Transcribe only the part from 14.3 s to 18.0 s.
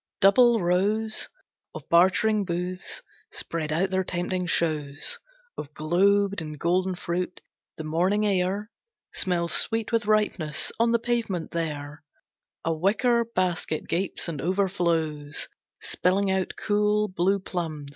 overflows Spilling out cool, blue plums.